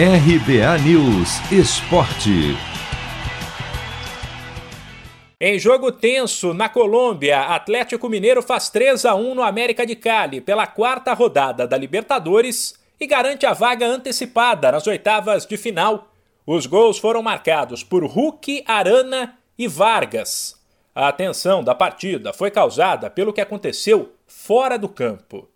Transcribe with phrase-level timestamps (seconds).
[0.00, 2.56] RBA News Esporte.
[5.40, 10.40] Em jogo tenso na Colômbia, Atlético Mineiro faz 3 a 1 no América de Cali
[10.40, 16.12] pela quarta rodada da Libertadores e garante a vaga antecipada nas oitavas de final.
[16.46, 20.54] Os gols foram marcados por Hulk, Arana e Vargas.
[20.94, 25.48] A atenção da partida foi causada pelo que aconteceu fora do campo.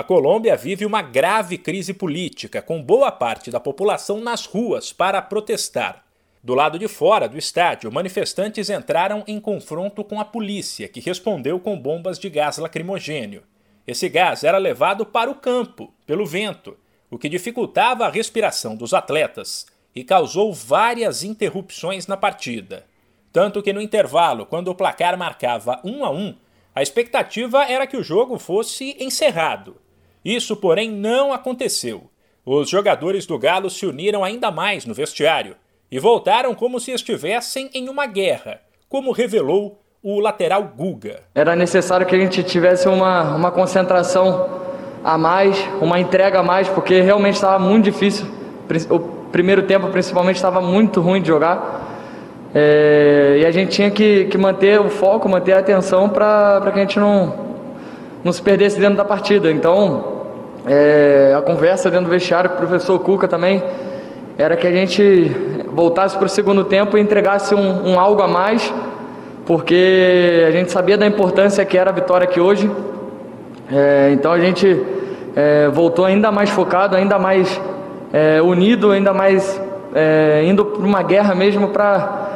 [0.00, 5.20] A Colômbia vive uma grave crise política, com boa parte da população nas ruas para
[5.20, 6.06] protestar.
[6.42, 11.60] Do lado de fora do estádio, manifestantes entraram em confronto com a polícia, que respondeu
[11.60, 13.42] com bombas de gás lacrimogênio.
[13.86, 16.78] Esse gás era levado para o campo, pelo vento,
[17.10, 22.86] o que dificultava a respiração dos atletas e causou várias interrupções na partida.
[23.30, 26.34] Tanto que no intervalo, quando o placar marcava 1 a 1,
[26.74, 29.76] a expectativa era que o jogo fosse encerrado.
[30.24, 32.10] Isso, porém, não aconteceu.
[32.44, 35.56] Os jogadores do Galo se uniram ainda mais no vestiário
[35.90, 41.20] e voltaram como se estivessem em uma guerra, como revelou o lateral Guga.
[41.34, 44.60] Era necessário que a gente tivesse uma, uma concentração
[45.04, 48.26] a mais, uma entrega a mais, porque realmente estava muito difícil.
[48.88, 48.98] O
[49.30, 51.88] primeiro tempo, principalmente, estava muito ruim de jogar.
[52.54, 56.78] É, e a gente tinha que, que, manter o foco, manter a atenção para que
[56.78, 57.32] a gente não,
[58.24, 59.50] não se perdesse dentro da partida.
[59.50, 60.09] Então,
[60.66, 63.62] é, a conversa dentro do vestiário com o professor Cuca também
[64.36, 65.30] era que a gente
[65.72, 68.72] voltasse para o segundo tempo e entregasse um, um, algo a mais,
[69.46, 72.70] porque a gente sabia da importância que era a vitória aqui hoje.
[73.70, 74.82] É, então a gente
[75.36, 77.60] é, voltou ainda mais focado, ainda mais
[78.12, 79.60] é, unido, ainda mais
[79.94, 82.28] é, indo para uma guerra mesmo para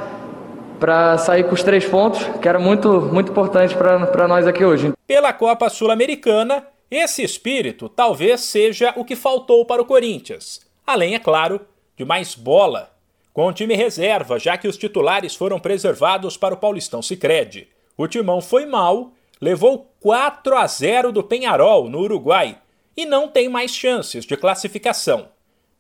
[0.79, 4.93] para sair com os três pontos, que era muito, muito importante para nós aqui hoje.
[5.07, 11.19] Pela Copa Sul-Americana, esse espírito talvez seja o que faltou para o Corinthians, além, é
[11.19, 11.61] claro,
[11.97, 12.95] de mais bola.
[13.33, 17.69] Com o time reserva, já que os titulares foram preservados para o Paulistão Sicredi.
[17.97, 22.59] O Timão foi mal, levou 4 a 0 do Penharol no Uruguai
[22.97, 25.29] e não tem mais chances de classificação.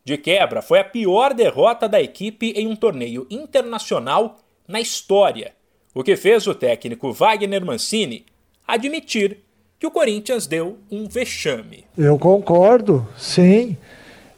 [0.04, 5.54] De quebra, foi a pior derrota da equipe em um torneio internacional na história,
[5.94, 8.26] o que fez o técnico Wagner Mancini
[8.66, 9.44] admitir
[9.78, 11.84] que o Corinthians deu um vexame.
[11.96, 13.76] Eu concordo, sim.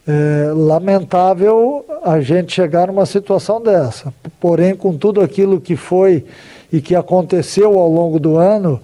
[0.08, 4.14] É lamentável a gente chegar numa situação dessa.
[4.40, 6.24] Porém, com tudo aquilo que foi
[6.72, 8.80] e que aconteceu ao longo do ano,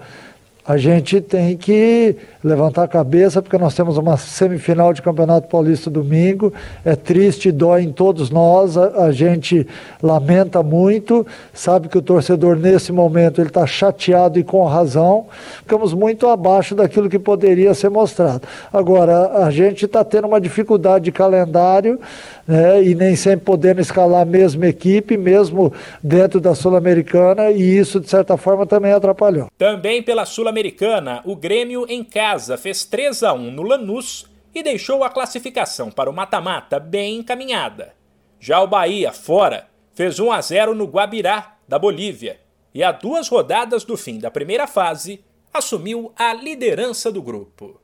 [0.65, 5.91] a gente tem que levantar a cabeça, porque nós temos uma semifinal de Campeonato Paulista
[5.91, 6.53] domingo.
[6.85, 9.67] É triste, dói em todos nós, a, a gente
[10.01, 15.27] lamenta muito, sabe que o torcedor nesse momento ele está chateado e com razão.
[15.59, 18.43] Ficamos muito abaixo daquilo que poderia ser mostrado.
[18.73, 21.99] Agora, a gente está tendo uma dificuldade de calendário
[22.47, 28.01] né, e nem sempre podendo escalar a mesma equipe, mesmo dentro da Sul-Americana, e isso,
[28.01, 29.49] de certa forma, também atrapalhou.
[29.59, 35.03] Também pela Sul-Americana, o Grêmio em casa fez 3 a 1 no Lanús e deixou
[35.03, 37.95] a classificação para o mata-mata bem encaminhada.
[38.39, 42.39] Já o Bahia, fora, fez 1 a 0 no Guabirá, da Bolívia,
[42.75, 45.25] e a duas rodadas do fim da primeira fase,
[45.55, 47.81] assumiu a liderança do grupo.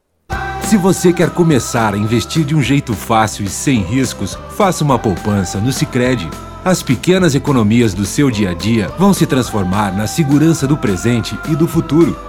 [0.63, 4.99] Se você quer começar a investir de um jeito fácil e sem riscos, faça uma
[4.99, 6.29] poupança no Sicredi.
[6.63, 11.39] As pequenas economias do seu dia a dia vão se transformar na segurança do presente
[11.51, 12.29] e do futuro.